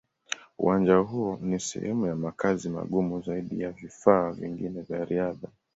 [0.59, 5.47] Uwanja huo ni sehemu ya makazi magumu zaidi ya vifaa vingine vya riadha.